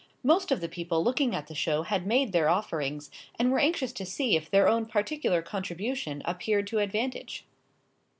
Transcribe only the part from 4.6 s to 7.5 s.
own particular contribution appeared to advantage.